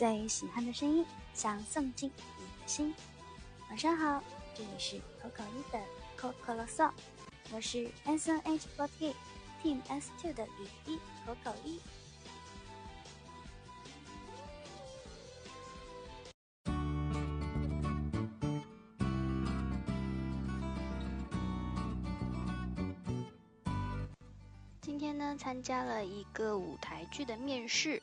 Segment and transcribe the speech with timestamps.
[0.00, 2.94] 最喜欢的声音，想送进你的心。
[3.68, 4.24] 晚上好，
[4.54, 5.78] 这里是口口一的
[6.16, 6.90] 口口啰嗦，
[7.52, 9.12] 我是 S N H forty
[9.62, 11.78] Team S two 的雨一口口一。
[24.80, 28.02] 今天呢，参加了一个舞台剧的面试。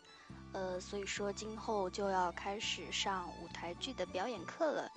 [0.57, 4.91] 呃，所以说今后就要开始上舞台剧的表演课了。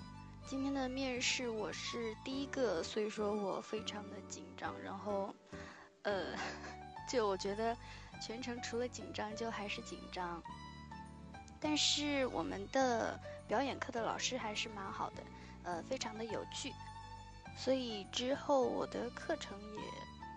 [0.47, 4.73] 今天的面试我是第一个，所以说我非常的紧张。
[4.81, 5.31] 然后，
[6.01, 6.33] 呃，
[7.07, 7.77] 就我觉得
[8.19, 10.41] 全程除了紧张就还是紧张。
[11.59, 15.23] 但是我们的表演课的老师还是蛮好的，
[15.61, 16.73] 呃，非常的有趣。
[17.55, 19.81] 所以之后我的课程也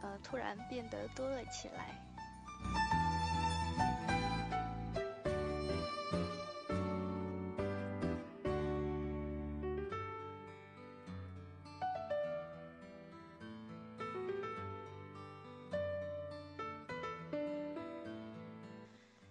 [0.03, 1.99] 呃突然变得多了起来。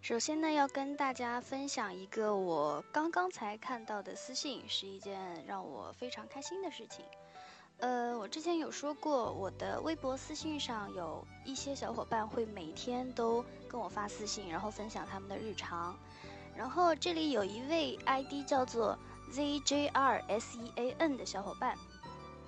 [0.04, 7.06] 首先呢，要跟大家分享一个我刚刚才看到的私信，是一件让我非常开心的事情。
[7.78, 15.98] 呃，我之前有说过，我的微博私信上有一些小伙伴会每天都跟我发私信，然后分享他们的日常。
[16.54, 19.00] 然后这里有一位 ID 叫做
[19.32, 21.78] ZJRSEAN 的小伙伴。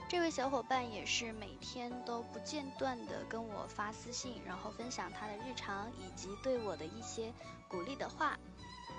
[0.08, 7.34] 这位小伙伴也是每天都不间断的跟我发私信，然后分享他的日常以及对我的一些
[7.68, 8.38] 鼓励的话。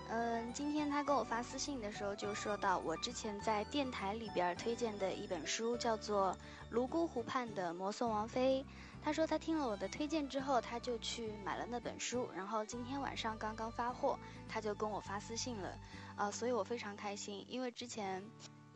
[0.09, 6.33] 嗯，今天他跟我发私信的时候就说到我之前在电台里边推荐的一本书，叫做
[6.71, 8.65] 《泸沽湖畔的魔颂王妃》。
[9.01, 14.19] 他说他听了我的推荐之后，他就去买了那本书，然后今天晚上刚刚发货，
[14.49, 15.78] 他就跟我发私信了。
[16.17, 18.25] 啊，所以我非常开心，因为之前。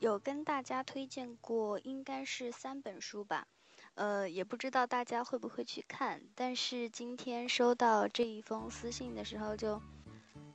[0.01, 3.47] 有跟大家推荐过，应该是三本书吧，
[3.95, 6.23] 呃，也不知道大家会不会去看。
[6.35, 9.79] 但是今天收到这一封私信的时候，就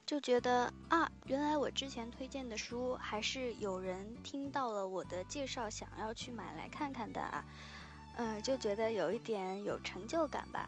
[0.03, 7.45] 就觉得啊，原来我之前推荐的书还是有人听到了我的介绍，想要去买来看看的啊，
[8.17, 10.67] 嗯，就觉得有一点有成就感吧。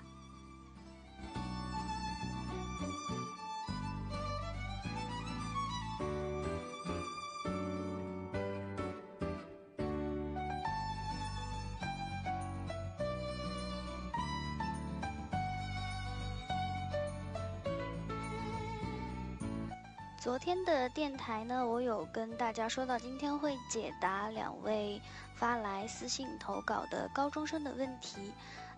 [20.27, 25.01] 昨天的电台呢，我有跟大家说到，今天会解答两位
[25.35, 28.33] 发来私信投稿的高中生的问题。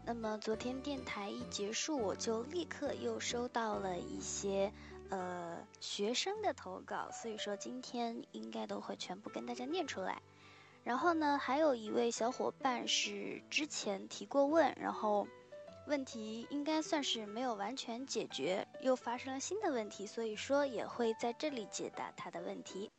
[0.05, 4.71] 那么昨天电台一结束，我就立刻又收到了一些
[5.09, 10.21] 呃学生的投稿，所以说今天应该都会全部跟大家念出来。
[10.83, 15.27] 然后呢，还有一位小伙伴是之前提过问，然后。
[15.89, 22.91] 问题应该算是没有完全解决，又发生了新的问题，所以说也会在这里解答他的问题。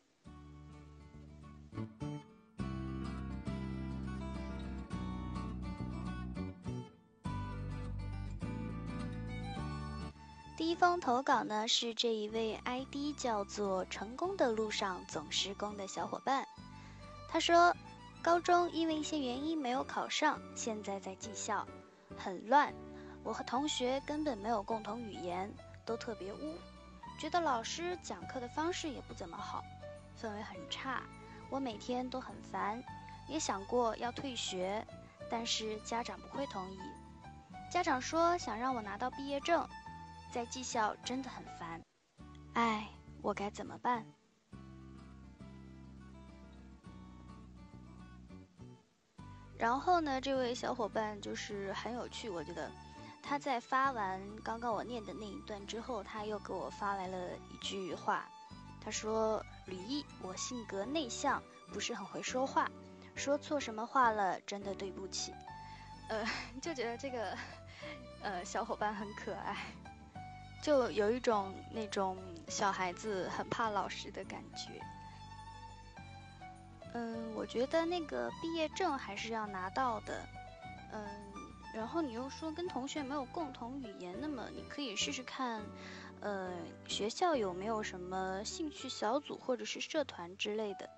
[10.56, 16.44] 第一封投稿呢是这一位 ID 叫做“成功的路上总是功”的小伙伴，
[17.28, 17.76] 他说，
[18.20, 21.64] 高中因为一些原因没有考上，现在在技校。
[22.20, 22.74] 很乱，
[23.24, 25.50] 我和同学根本没有共同语言，
[25.86, 26.58] 都特别污，
[27.18, 29.64] 觉得老师讲课的方式也不怎么好，
[30.20, 31.02] 氛围很差，
[31.48, 32.82] 我每天都很烦，
[33.26, 34.86] 也想过要退学，
[35.30, 36.78] 但是家长不会同意，
[37.72, 39.66] 家长说想让我拿到毕业证，
[40.30, 41.80] 在技校真的很烦，
[42.52, 42.86] 唉，
[43.22, 44.04] 我该怎么办？
[49.60, 52.70] 然后呢，这位小伙伴就是很有趣，我觉得
[53.22, 58.26] 他在发完刚刚我念的那一段之后，他又给我发来了一句话，
[58.82, 61.42] 他说：“吕毅，我性格内向，
[61.74, 62.70] 不是很会说话，
[63.14, 65.34] 说错什么话了，真的对不起。”
[66.08, 66.24] 呃，
[66.62, 67.36] 就觉得这个
[68.22, 69.54] 呃小伙伴很可爱，
[70.62, 72.16] 就有一种那种
[72.48, 74.80] 小孩子很怕老师的感觉。
[76.94, 80.22] 嗯，我觉得那个毕业证还是要拿到的。
[80.92, 81.06] 嗯，
[81.74, 85.62] 然后你又说跟同学没有共同语言，那么你可以试试看，
[86.20, 86.50] 呃，
[86.88, 90.90] 学校有没有什么兴趣小组或者是社团之类的。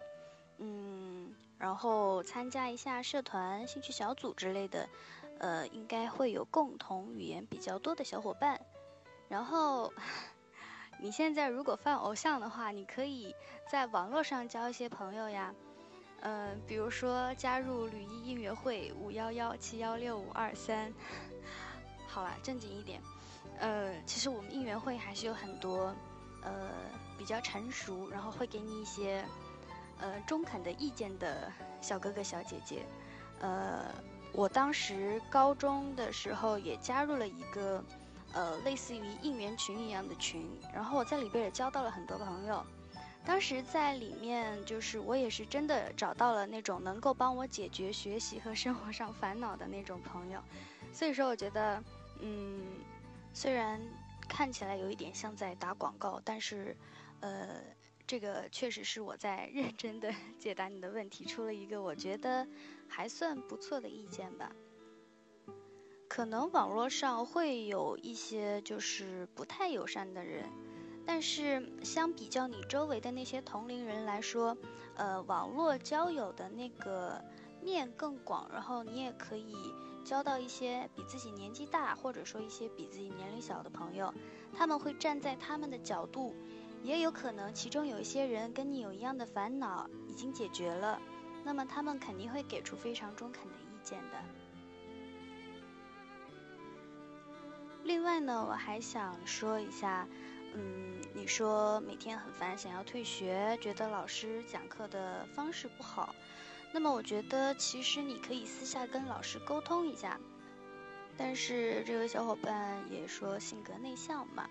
[0.59, 4.89] 嗯，然后参加一下社团、兴趣小组之类的，
[5.39, 8.61] 呃，应该会有共同语言比较多的小伙伴。
[9.29, 9.93] 然后。
[11.01, 13.35] 你现在如果犯偶像的话，你可以
[13.69, 15.53] 在网络上交一些朋友呀，
[16.23, 20.93] 嗯，比如说加入吕一音乐会五幺幺七幺六五二三。
[22.07, 23.01] 好了，正经一点，
[23.59, 25.95] 呃，其实我们应援会还是有很多，
[26.43, 26.71] 呃，
[27.19, 29.25] 比较成熟，然后会给你一些，
[29.99, 32.87] 呃，中肯的意见的小哥哥小姐姐，
[33.41, 33.87] 呃，
[34.33, 37.85] 我当时高中的时候也加入了一个。
[38.35, 42.65] 呃，类似于应援群一样的群，然后我在里边也交到了很多朋友。
[43.25, 50.43] 当时在里面，就是我也是真的找到了那种能够帮我解决学习和生活上烦恼的那种朋友。
[50.93, 51.83] 所以说，我觉得，
[52.21, 52.61] 嗯，
[53.33, 53.81] 虽然
[54.29, 56.77] 看起来有一点像在打广告，但是，
[57.21, 57.63] 呃，
[58.07, 62.47] 这个确实是我在认真的 解答你的问题，出了一个我觉得
[62.89, 64.51] 还算不错的意见吧。
[66.09, 70.51] 可能网络上会有一些就是不太友善的人，
[71.05, 74.57] 但是相比较你周围的那些同龄人来说，
[74.97, 77.23] 呃，网络交友的那个
[77.61, 79.55] 面更广，然后你也可以
[80.05, 84.13] 交到一些比自己年纪大或者说一些比自己年龄小的朋友，
[84.57, 86.35] 他们会站在他们的角度，
[86.83, 91.01] 也有可能其中有一些人跟你有一样的烦恼已经解决了，
[91.45, 94.19] 那么他们肯定会给出非常中肯的意见的。
[97.85, 100.09] 另外呢，我还想说一下，
[100.55, 106.15] 嗯，你说每天很烦，想要退学，觉得老师讲课的方式不好，
[106.73, 110.21] 那么我觉得其实你可以私下跟老师沟通一下。
[111.17, 114.49] 但是这位小伙伴也说性格内向嘛，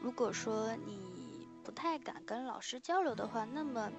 [0.00, 3.90] 如果说你不太敢跟老师交流的话，那么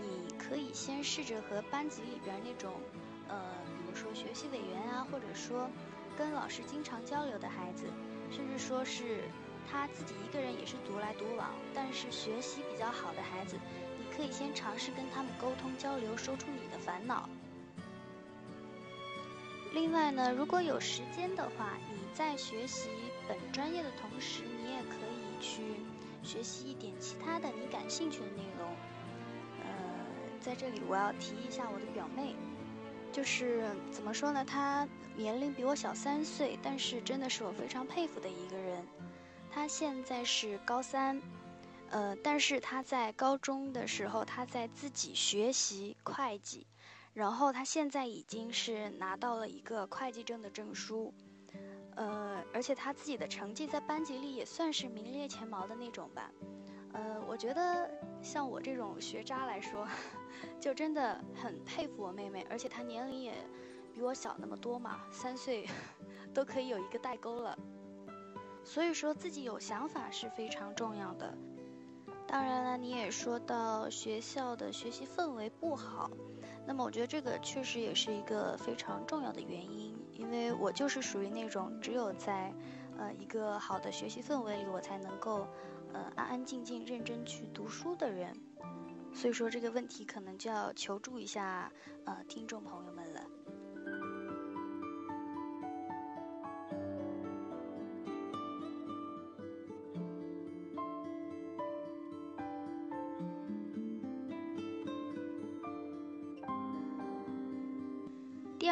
[0.00, 2.72] 你可以先试着和班级里边那种，
[3.28, 3.40] 呃，
[3.78, 5.68] 比如说学习委员啊，或者说
[6.16, 7.84] 跟老师经常交流的孩子。
[8.28, 9.22] 甚至说是
[9.70, 13.56] 他自己一个人也是独来独往，但是学习比较好的孩子，
[13.98, 17.28] 你可以先尝试跟他们沟通交流，说出你的烦恼。
[19.72, 22.88] 另外呢，如果有时间的话，你在学习
[23.28, 25.62] 本专业的同时，你也可以去
[26.22, 28.68] 学习一点其他的你感兴趣的内容。
[29.62, 29.68] 呃，
[30.40, 32.34] 在这里我要提一下我的表妹。
[33.12, 34.44] 就是怎么说呢？
[34.44, 34.86] 她
[35.16, 38.82] 年龄比我小三岁，但是真的是我非常佩服的一个人。
[39.56, 41.18] 他现在是高三，
[41.88, 46.66] 呃，但是他在高中的时候，他在自己学习会计，
[47.14, 51.14] 然后他现在已经是拿到了一个会计证的证书，
[51.94, 56.30] 呃，而且他自己的成绩在班级里也算是名列前茅的那种吧。
[56.92, 57.90] 呃，我觉得
[58.22, 59.88] 像我这种学渣来说，
[60.60, 63.32] 就真的很佩服我妹妹，而且她年龄也
[63.94, 65.66] 比我小那么多嘛，三岁
[66.34, 67.58] 都可以有一个代沟了。
[68.66, 71.32] 所以说自己有想法是非常重要的。
[72.26, 76.10] 当然了，你也说到学校的学习氛围不好，
[76.66, 82.52] 那么我觉得这个确实也是一个非常重要的原因，因为我就是属于那种只有在
[82.98, 85.46] 呃一个好的学习氛围里，我才能够。
[85.92, 88.36] 呃，安安静静、认真去读书的人，
[89.14, 91.72] 所以说这个问题可能就要求助一下
[92.04, 93.20] 呃听众朋友们了。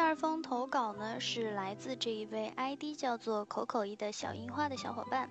[0.05, 5.27] 二封投稿呢，是来自这一位 ID 叫做“口口一”的小樱花的小伙伴。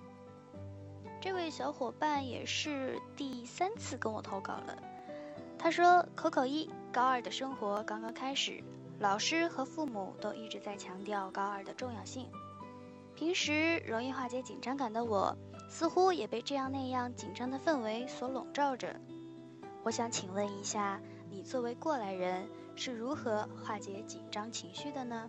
[1.20, 4.76] 这位小伙伴也是第三次跟我投稿了。
[5.56, 8.64] 他说：“口口一，高二的生活刚刚开始，
[8.98, 12.28] 老师和父母都一直在强调高二的重要性。
[13.14, 15.38] 平时容易化解紧张感的我，
[15.68, 18.96] 似乎也被这样那样紧张的氛围所笼罩着。
[19.84, 21.00] 我想请问一下，
[21.30, 25.28] 你作为过来人是如何化解紧张情绪的呢？”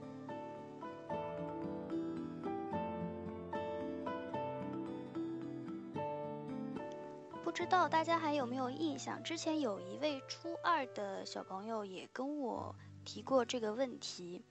[7.44, 9.24] 不知道大家还有没有印象？
[9.24, 12.76] 之前有一位初二的小朋友也跟我
[13.06, 14.42] 提过这个问题。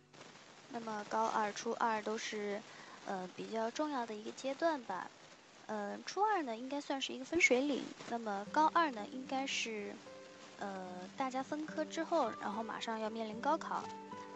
[0.71, 2.61] 那么高二、初二都是
[3.07, 5.11] 呃比较重要的一个阶段吧。
[5.67, 9.95] 呃，初二呢应该算是一个分水岭，那么高二呢应该是
[10.65, 10.73] 呃
[11.15, 13.85] 大家分科之后，然后马上要面临高考。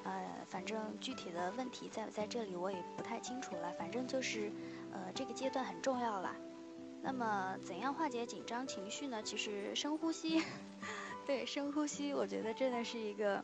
[0.04, 0.12] 呃，
[0.46, 3.72] 反正具体的问题在不在这里我也不太清楚了。
[3.78, 4.50] 反正就是
[4.92, 6.34] 呃这个阶段很重要啦。
[7.02, 9.22] 那么，怎样化解紧张情绪呢？
[9.22, 10.42] 其实深呼吸，
[11.26, 13.42] 对，深呼吸，我觉得真的是一个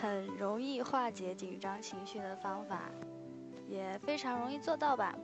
[0.00, 2.90] 很容易化解紧张情绪的方法，
[3.68, 5.14] 也非常容易做到吧。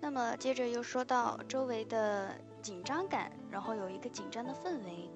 [0.00, 5.10] 那么接着又说到周围的紧张感，然后有一个紧张的氛围。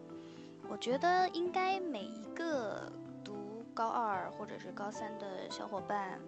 [0.68, 2.92] 我觉得应该每一个
[3.24, 6.20] 读高二或者是高三的小伙伴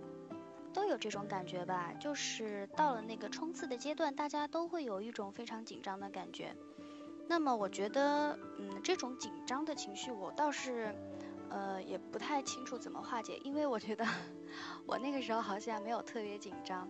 [0.72, 6.54] 都有这种感觉吧，就是到了那个冲刺的阶段，大家都会有一种非常紧张的感觉。
[7.28, 10.94] 那么我觉得，嗯，这种紧张的情绪，我倒是，
[11.48, 14.04] 呃，也不太清楚怎么化解，因为我觉得
[14.86, 16.88] 我那个时候好像没有特别紧张。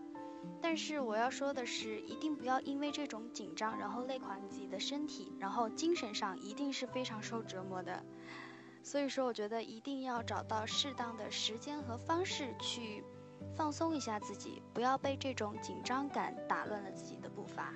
[0.62, 8.04] 但是我要说的是，一定不要因为这种紧张，然后累垮自己的身体，然后精神上一定是非常受折磨的。
[8.82, 13.04] 所以说，我觉得一定要找到适当的时间和方式去
[13.56, 17.74] 放松一下自己，不要被这种紧张感打乱了自己的步伐。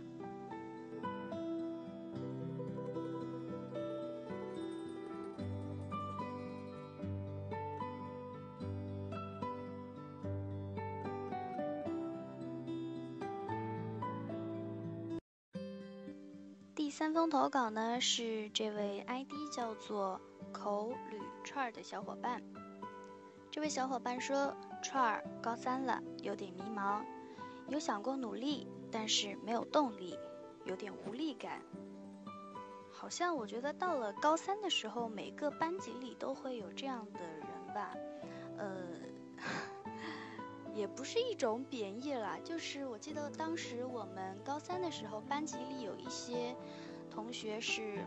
[17.05, 20.19] 三封投稿呢，是这位 ID 叫做
[20.55, 22.43] 口吕串儿的小伙伴。
[23.51, 27.05] 这位小伙伴说：“串儿高三了，有点迷茫，
[27.69, 30.19] 有想过努力，但是没有动力，
[30.65, 31.61] 有点无力感。
[32.91, 37.95] 好像我觉得到了高三的时候，每个班级里都会有这样的人吧。
[38.57, 38.89] 呃，
[40.73, 46.57] 也不是一种贬义啦，就是我记得当时我们高三的时候，班级里有一些。”
[47.15, 48.05] 同学是，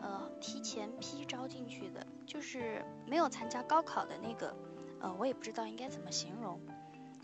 [0.00, 4.56] 呃，提前批招进去的，就是没有参加高考的那个，
[4.98, 6.58] 呃，我也不知道应该怎么形容，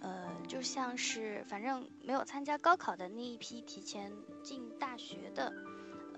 [0.02, 4.12] 呃，就像是反正没有参加高考的那一批提前
[4.42, 5.50] 进大学的，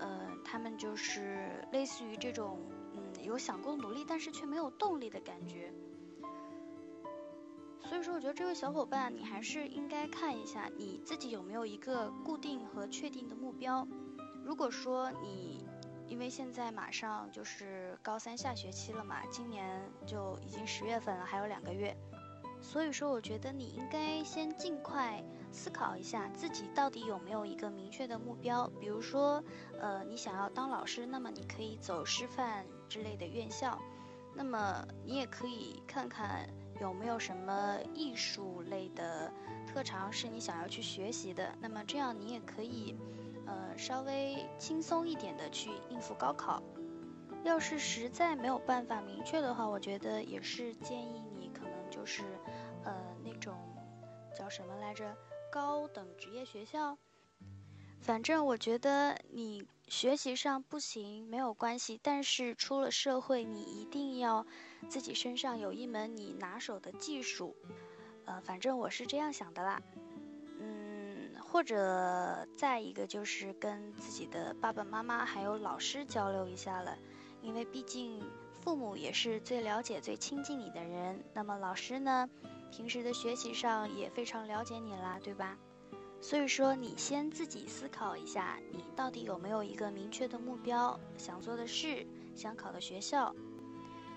[0.01, 2.59] 呃，他们就是类似于这种，
[2.93, 5.73] 嗯，有想过努力，但是却没有动力的感觉。
[7.89, 13.87] 所以说，我觉得这位小伙伴，你还是应该看一下你自己有没有一个固定和确定的目标。
[14.45, 15.65] 如果说你，
[16.07, 21.97] 因为现在马上就是高三下学期了嘛，今年就已经十月份了，还有两个月，
[22.61, 28.71] 所以说我觉得你应该先尽快思考一下自己到底有没有一个明确的目标。
[28.79, 29.43] 比如说，
[29.81, 33.81] 呃，你想要当老师，那么你可以走师范之类的院校，
[34.35, 36.47] 那么你也可以看看
[36.83, 39.33] 有没有什么艺术类的
[39.67, 42.95] 特长是你想要去学习的，那么这样你也可以。
[43.47, 46.63] 呃，稍微轻松一点的去应付高考。
[47.45, 52.23] 要是实在没有办法明确的话，我觉得也是建议你可能就是，
[52.85, 53.55] 呃，那种
[54.35, 55.15] 叫什么来着，
[55.53, 56.97] 高等职业学校。
[58.01, 64.47] 反正我觉得你学习上不行没有关系，但是出了社会，你一定要
[64.89, 67.57] 自己身上有一门你拿手的技术。
[68.25, 69.83] 呃，反正我是这样想的啦。
[71.55, 76.99] 或者再一个就是跟自己的爸爸妈妈还有老师交流一下了，
[77.43, 78.21] 因为毕竟
[78.61, 81.25] 父母也是最了解、最亲近你的人。
[81.33, 82.29] 那么老师呢，
[82.73, 85.57] 平时的学习上也非常了解你啦，对吧？
[86.21, 93.33] 所以说你先自己思考一下，你到底有没有一个明确的目标、想做的事、想考的学校。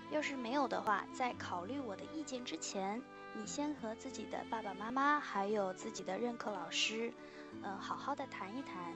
[0.09, 2.99] 要是没有的话，在考虑我的意见之前。
[3.39, 7.13] 你先和自己的爸爸妈妈，还有自己的任课老师，
[7.61, 8.95] 嗯，好好的谈一谈。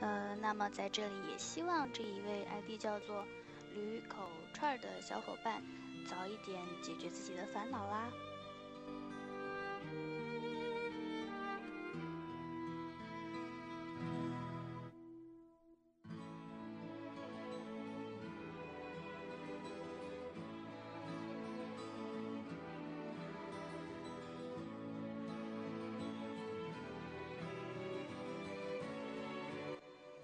[0.00, 3.22] 呃，那么在这里也希望这一位 ID 叫做
[3.74, 5.62] “驴口串”的小伙伴，
[6.06, 8.08] 早一点解决自己的烦恼啦。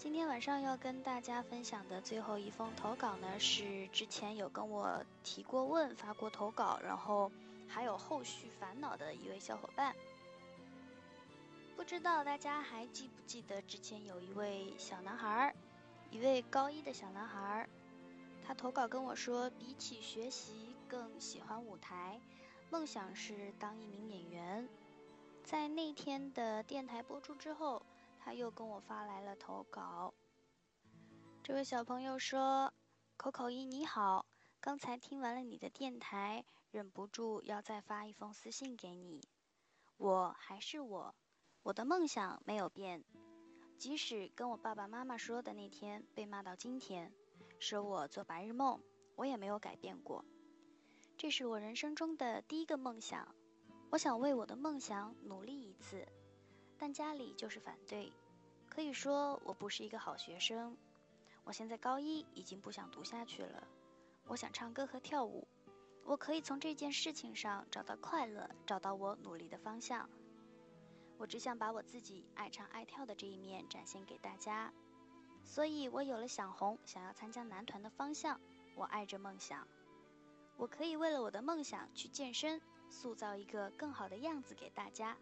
[0.02, 7.30] 今天晚上要跟大家分享的最后一封投稿呢，是之前有跟我提过问、发过投稿，然后
[7.69, 9.95] 还有后续烦恼的一位小伙伴。
[11.76, 15.54] 不知道大家还记不记得之前有一位小男孩，
[16.11, 17.69] 一位高一的小男孩，
[18.42, 22.19] 他投稿跟我说，比起学习更喜欢舞台，
[22.71, 24.66] 梦想是当一名演员。
[25.45, 27.83] 在那天的电台播出之后。
[28.22, 30.12] 他又跟我发来了投稿。
[31.42, 32.72] 这位小朋友说
[33.16, 34.26] ：“口口一你好，
[34.60, 39.22] 刚才听完了你的电台，忍不住要再发一封私信给你。
[39.96, 41.14] 我还是我，
[41.62, 43.02] 我的梦想没有变，
[43.78, 47.12] 即使跟我爸爸妈妈说的那天被骂到今天，
[47.58, 48.80] 说我做白日梦，
[49.16, 50.24] 我也没有改变过。
[51.16, 53.34] 这是我人生中的第一个梦想，
[53.90, 56.06] 我想为我的梦想努力一次。”
[56.80, 58.10] 但家里就是反对。
[58.70, 60.75] 可以说我不是一个好学生。
[61.44, 63.68] 我现在高一，已经不想读下去了。
[64.26, 65.46] 我想唱歌和跳舞，
[66.04, 70.08] 我可以从这件事情上找到快乐，找到我努力的方向。
[71.18, 74.72] 我只想把我自己爱唱爱跳的这一面展现给大家。
[75.44, 78.40] 所以我有了想红、想要参加男团的方向。
[78.76, 79.66] 我爱着梦想，
[80.56, 85.18] 我可以为了我的梦想去健身，塑造一个更好的样子给大家。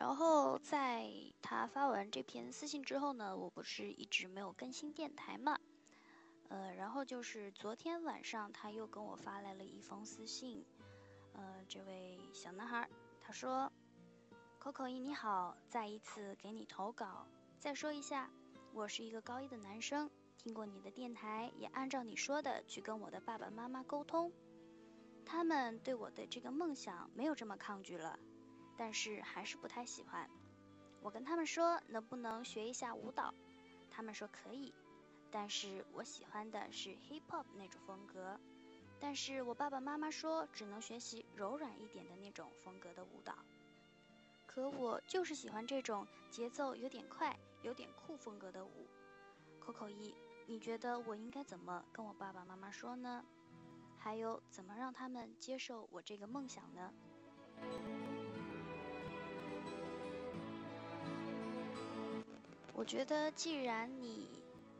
[0.00, 5.58] 然后在他发完这篇私信之后呢，我不是一直没有更新电台嘛，
[6.48, 10.64] 呃，然后就是昨天晚上他又跟我发来了一封私信，
[11.34, 12.88] 呃，这位小男孩
[13.20, 13.70] 他说
[14.58, 17.26] ：“Coco 一你好，再一次给你投稿。
[17.58, 18.30] 再说一下，
[18.72, 24.32] 我是一个高一的男生，听过你的电台，也按照你说的去跟我的爸爸妈妈沟通，
[25.26, 28.18] 他们对我的这个梦想没有这么抗拒了。”
[28.80, 30.26] 但是还是不太喜欢。
[31.02, 33.34] 我跟他们说能不能学一下舞蹈，
[33.90, 34.72] 他们说可以。
[35.30, 38.40] 但是我喜欢的是 hip hop 那种风格。
[38.98, 43.34] 但是我爸爸妈妈说只能学习柔软一点的那种风格的舞蹈。
[44.46, 48.88] 可我就是喜欢这种节奏有点快、有点酷风格的舞。
[49.62, 50.14] Coco 一，
[50.46, 53.22] 你觉得我应该怎么跟我爸爸妈妈说呢？
[53.98, 56.90] 还有怎么让他们接受我这个梦想呢？
[62.80, 64.26] 我觉得，既然你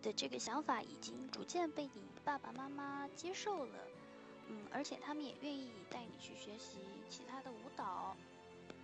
[0.00, 3.75] 的这个想法已经逐渐被你爸爸妈妈接受了，
[4.49, 6.78] 嗯，而且他们也愿意带你去学习
[7.11, 8.16] 其他的舞蹈，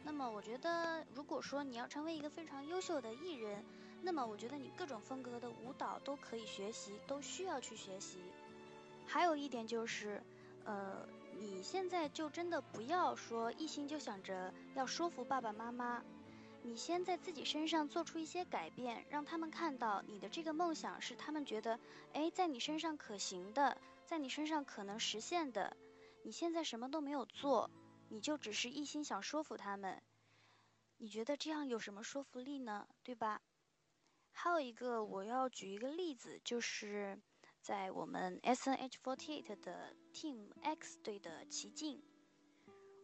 [0.04, 3.64] 那么我觉得，如果说你要成为一个非常优秀的艺人，
[4.02, 8.18] 那么我觉得你各种风格的舞蹈都可以学习，都需要去学习。
[9.06, 10.22] 还有一点就是，
[10.66, 11.08] 呃，
[11.38, 16.04] 你现在就真的不要说一心就想着要说服爸爸妈妈。
[16.66, 21.78] 你先在自己身上做出一些改变，让他们看到你的这个梦想是他们觉得，
[22.12, 25.76] 哎，在你身上可行的，在你身上可能实现的。
[26.24, 27.70] 你现在什么都没有做，
[28.08, 30.02] 你就只是一心想说服他们，
[30.96, 32.88] 你觉得这样有什么说服力呢？
[33.04, 33.40] 对吧？
[34.32, 37.16] 还有一个，我要举一个例子，就是
[37.62, 42.02] 在我们 S.N.H.48 的 Team X 队的齐静。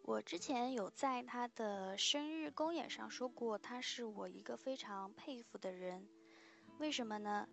[0.04, 6.08] 我之前有在他的生日公演上说过，他是我一个非常佩服的人。
[6.78, 7.48] 为什么呢？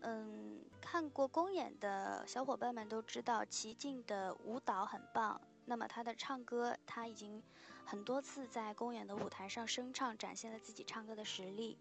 [0.00, 5.40] 嗯，看过公演的小伙伴们都知道，齐静的舞蹈很棒。
[5.64, 7.42] 那么他的唱歌，他已经
[7.86, 11.78] 很多次在公演的舞台上声唱，展现了自己唱歌的实力。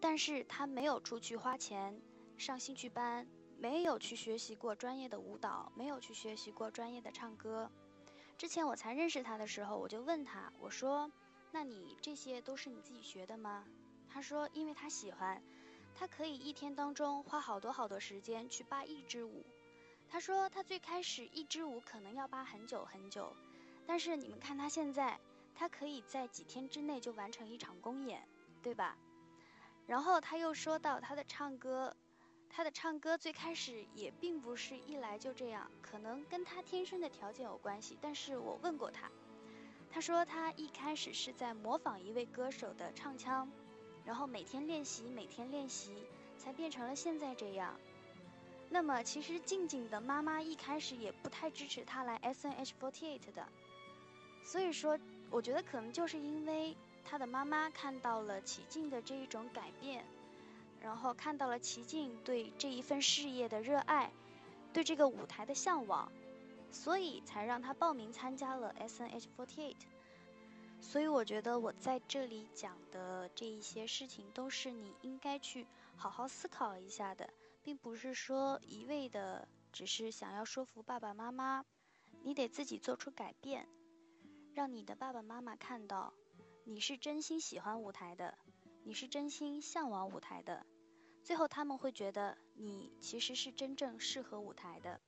[0.00, 2.00] 但是他没有出去花钱
[2.38, 7.70] 上兴趣班，没有去学习过专业的舞蹈，没有去学习过专业的唱歌。
[8.42, 11.08] 之前我才认识他的时候，我就问他，我说
[11.54, 13.64] ：“那你这些都是你自己学的吗？”
[14.10, 15.40] 他说：“因为他喜欢，
[15.94, 19.46] 他可以一天当中花好多好多时间去扒一支舞。”
[20.10, 23.32] 他说他最开始一支舞可能要扒很久很久，
[23.86, 25.20] 但是你们看他现在，
[25.54, 28.26] 他可以在几天之内就完成一场公演，
[28.60, 28.98] 对吧？
[29.86, 31.96] 然后他又说到他的唱歌。
[32.54, 37.96] 他的唱歌最开始也并不是一来就这样，可能跟他天生的条件有关系。
[38.00, 39.10] 但是我问过他，
[39.90, 43.50] 他说他一开始是在模仿一位歌手的唱腔，
[44.04, 45.94] 然后每天练习，每天练习，
[46.36, 47.74] 才变成了现在这样。
[48.68, 53.48] 那么其实静静的妈妈一开始也不太支持他来 S.N.H.48 的，
[54.44, 54.98] 所以说
[55.30, 60.04] 我觉得可能就是因为他的妈妈看到了齐静的这一种改变。
[60.82, 64.12] 然后看到了齐静对这一份事业的热爱，
[64.72, 66.10] 对这个舞台的向往，
[66.72, 69.76] 所以才让他报名参加了 S.N.H.48。
[70.80, 75.64] 所以我觉得我在这里讲的这一些事情，都是你应该去
[75.94, 81.64] 好好思考一下的，并不是说一味的只是想要说服爸爸妈妈，
[82.24, 83.68] 你得自己做出改变，
[84.54, 86.12] 让你的爸爸妈妈看到
[86.64, 88.36] 你是真心喜欢舞台的，
[88.84, 90.66] 你是真心向往舞台的。
[91.22, 95.00] 最后他们会觉得你其实是真正适合舞台的，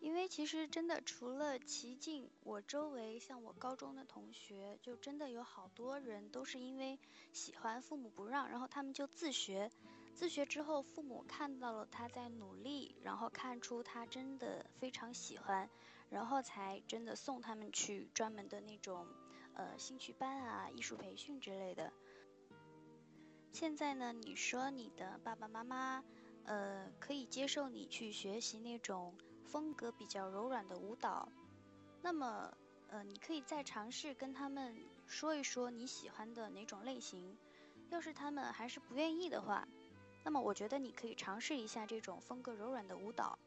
[0.00, 6.98] 因为其实真的除了齐静，我周围像我高中的同学，就真的有好多人都是因为
[7.32, 9.70] 喜欢父母不让，然后他们就自学，
[10.12, 15.70] 自学之后父母看到了他在努力，然后看出他真的非常喜欢，
[16.10, 19.06] 然后才真的送他们去专门的那种
[19.54, 21.92] 呃兴趣班啊、艺术培训之类的。
[23.54, 26.02] 现在呢，你说你的爸爸妈妈，
[26.44, 29.14] 呃，可以接受你去学习那种
[29.44, 31.28] 风格比较柔软的舞蹈，
[32.02, 32.52] 那么，
[32.88, 34.74] 呃，你可以再尝试跟他们
[35.06, 37.38] 说一说你喜欢的哪种类型。
[37.90, 39.68] 要是他们还是不愿意的话，
[40.24, 43.38] 那么我觉得你可以尝试一下这种风格柔软的舞蹈，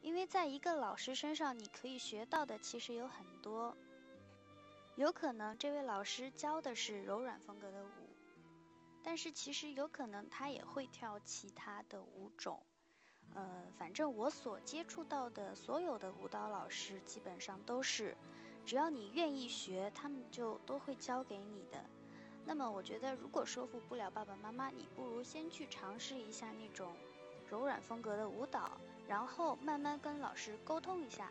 [0.00, 3.76] 因为在一个老师身上，你可以学到的其实有很多。
[4.94, 8.15] 有可能这位老师教的是柔软风格的舞，
[9.06, 12.60] 但是其实有可能他也会跳其他的舞种。
[13.36, 18.16] 呃，反正我所接触到的所有的舞蹈老师，基本上都是，
[18.64, 21.84] 只要你愿意学，他们就都会教给你的。
[22.44, 26.96] 那么我觉得，如果说服不了爸爸妈妈，你不如先去尝试一下那种
[27.48, 28.72] 柔软风格的舞蹈，
[29.06, 31.30] 然后慢慢跟老师沟通一下。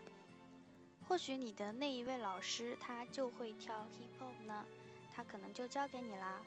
[1.10, 4.66] 或许你的那一位老师他就会跳 hip hop 呢，
[5.14, 6.42] 他可能就教给你啦。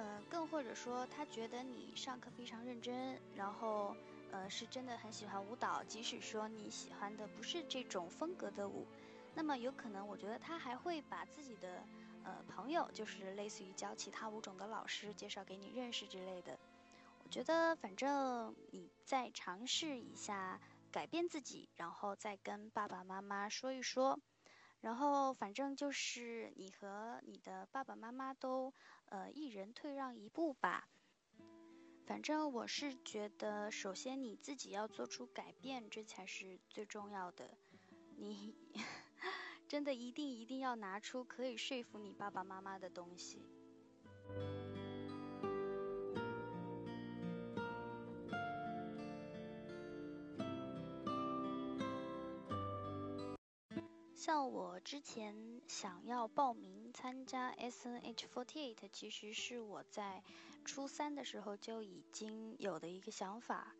[0.00, 3.94] 呃，更或者说他觉得你上课非常认真，然后
[4.32, 8.86] 呃是真的很喜欢舞蹈，即使说你喜欢的不是这种风格的舞，
[9.34, 11.84] 那么有可能我觉得他还会把自己的。
[12.22, 16.58] 呃，朋友就是类似于教其他舞种的老师介绍给你认识之类的。
[17.24, 20.60] 我觉得反正你再尝试一下
[20.92, 24.20] 改变自己，然后再跟爸爸妈妈说一说。
[24.80, 28.72] 然后反正就是你和你的爸爸妈妈都
[29.06, 30.88] 呃一人退让一步吧。
[32.06, 37.56] 反正我是觉得，首先你自己要做出改变，这才是最重要的。
[38.16, 38.54] 你。
[39.68, 43.46] 真的一定一定要拿出可以说服你爸爸妈妈的东西。
[54.30, 60.22] 像我之前想要报名参加 S.N.H.48，其实是我在
[60.64, 63.74] 初三的时候就已经有的一个想法。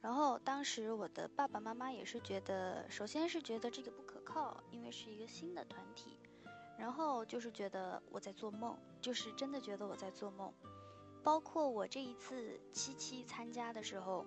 [0.00, 6.16] 然后当时我的爸爸妈妈也是觉得，首先是觉得这个不可靠，因为是一个新的团体，
[6.78, 10.54] 然后就是觉得我在做梦，就是真的觉得我在做梦。
[11.24, 14.24] 包括我这一次七七参加的时候，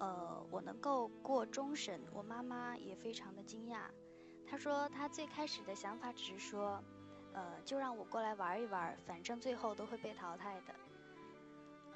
[0.00, 3.82] 呃，我能够过终审，我妈妈也非常的惊讶。
[4.50, 6.82] 他说他最开始的想法只是说，
[7.32, 10.74] 呃，就让我过来玩一玩，反正最后都会被淘汰的。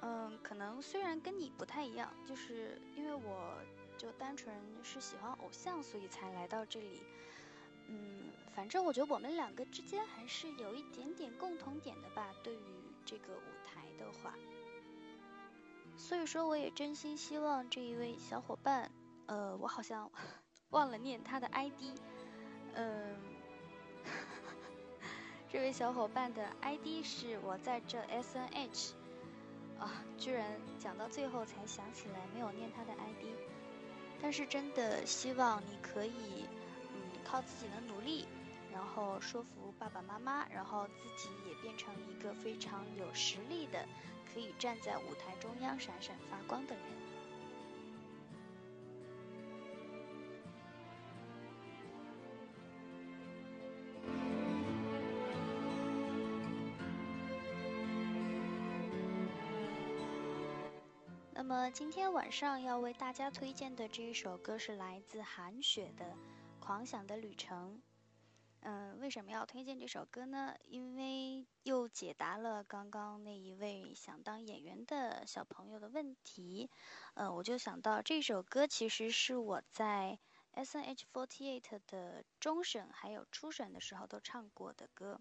[0.02, 3.54] 嗯，可能虽然跟你不太一样，就是因为我
[3.96, 7.02] 就单纯是喜欢偶像，所以才来到这里。
[7.88, 12.32] 嗯，反正我觉得我们两个之间还是有一点点共同点的吧。
[12.42, 14.34] 对于这个舞台的话，
[15.96, 18.90] 所以说我也真心希望这一位小伙伴，
[19.26, 20.10] 呃，我好像
[20.70, 21.96] 忘了念他的 ID，
[22.74, 23.16] 嗯，
[25.50, 28.92] 这位小伙伴的 ID 是我在这 SNH。
[29.78, 30.46] 啊，居然
[30.78, 33.34] 讲到最后才想起来没有念他的 ID，
[34.22, 36.46] 但是真的希望你可以，
[36.94, 38.28] 嗯，靠自己的努力，
[38.72, 43.84] 然后说服爸爸妈妈，然后自己也变成一个非常有实力的，
[44.32, 46.84] 可以站在舞台中央闪闪发光的人。
[61.52, 66.06] 么今天晚上要为大家推荐的这一首歌是来自韩雪的
[66.58, 67.76] 《狂想的旅程》。
[68.62, 70.54] 嗯，为什么要推荐这首歌呢？
[70.64, 76.70] 因为又解答了刚刚那一位想当演员的小朋友的问题。
[77.16, 80.18] 嗯，我就想到这首歌其实是我在
[80.52, 85.20] S.N.H.48 的终审还有初审的时候都唱过的歌，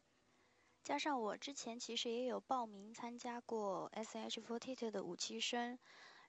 [0.81, 5.77] 加上我之前其实也有报名参加过 S.N.H.48 的五期生。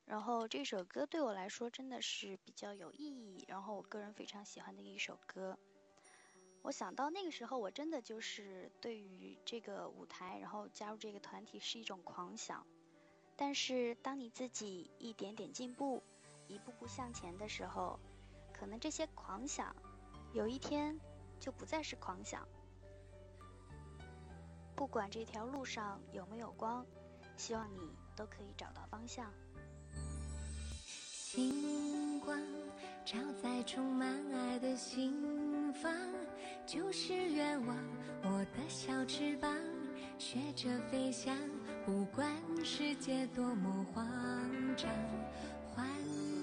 [0.04, 5.58] 然后这首歌对我来说真的是比较有意义，然后我个人非常喜欢的一首歌。
[6.62, 12.66] 我想到那个时候，我真的就是对于这个舞台，然后加入这个团体是一种狂想。
[13.36, 16.02] 但是当你自己一点点进步，
[16.46, 17.98] 一步步向前的时候，
[18.52, 19.74] 可能这些狂想，
[20.32, 21.00] 有一天
[21.40, 22.46] 就不再是狂想。
[24.76, 26.86] 不管这条路上有没有光，
[27.36, 29.32] 希望你都可以找到方向。
[31.34, 32.38] 星光
[33.06, 35.90] 照在充满爱的心房，
[36.66, 37.74] 就是愿望。
[38.22, 39.50] 我的小翅膀
[40.18, 41.34] 学着飞翔，
[41.86, 42.30] 不管
[42.62, 44.06] 世界多么慌
[44.76, 44.90] 张。
[45.74, 45.86] 幻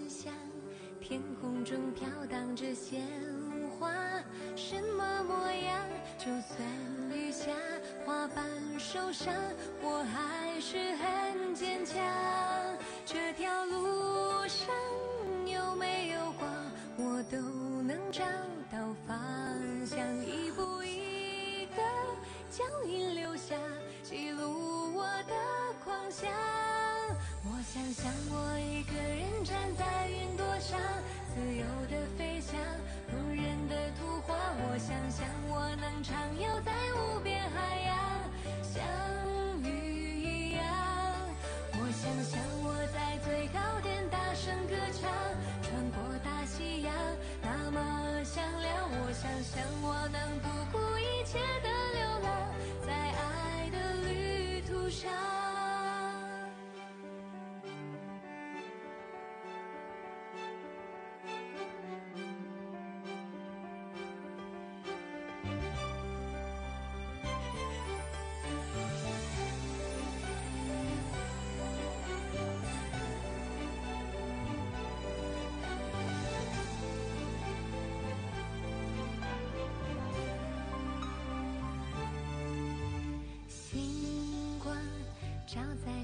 [0.09, 0.33] 想
[0.99, 3.05] 天空中飘荡着鲜
[3.79, 3.93] 花，
[4.55, 5.87] 什么模样？
[6.17, 6.67] 就算
[7.15, 7.51] 雨下，
[8.07, 8.43] 花瓣
[8.79, 9.35] 受伤，
[9.83, 12.03] 我还是很坚强。
[13.05, 13.65] 这条
[18.19, 18.25] 找
[18.69, 19.15] 到方
[19.85, 19.97] 向。
[20.25, 21.81] 一步一个
[22.51, 23.55] 脚印留下，
[24.03, 25.33] 记录我的
[25.85, 26.29] 狂想。
[27.45, 30.77] 我想象我一个人站在云朵上，
[31.33, 32.59] 自由的飞翔，
[33.09, 34.35] 动人的图画。
[34.35, 37.95] 我想象我能畅游在无边海洋，
[38.61, 38.83] 像
[39.63, 40.65] 鱼一样。
[41.71, 45.09] 我想象我在最高点大声歌唱，
[45.63, 46.93] 穿过大西洋，
[47.41, 47.98] 那么
[48.29, 48.89] 响亮。
[48.91, 51.78] 我想象我能不顾一切的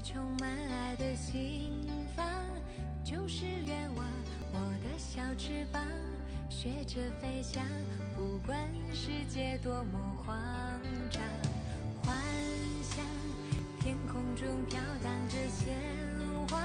[0.06, 2.24] 充满爱的心房，
[3.02, 4.06] 就是愿望。
[4.52, 5.82] 我的小翅膀，
[6.48, 7.60] 学着飞翔，
[8.16, 8.56] 不管
[8.94, 10.38] 世界多么慌
[11.10, 11.20] 张。
[12.04, 12.16] 幻
[12.84, 13.04] 想
[13.80, 15.74] 天空中飘荡着鲜
[16.50, 16.62] 花，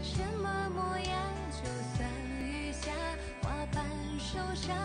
[0.00, 1.20] 什么模样？
[1.50, 1.64] 就
[1.96, 2.92] 算雨下，
[3.42, 3.84] 花瓣
[4.16, 4.76] 受伤，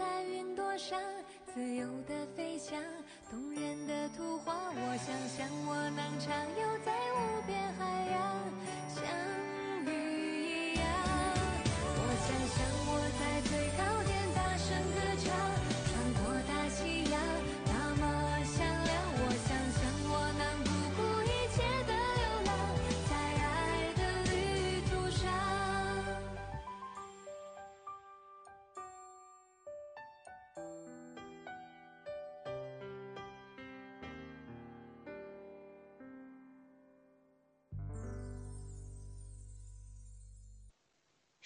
[0.00, 0.98] 在云朵上，
[1.52, 2.82] 自由的飞翔，
[3.30, 4.54] 动人的图画。
[4.54, 6.90] 我想象我能畅游在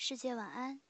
[0.07, 0.83] 世界晚安。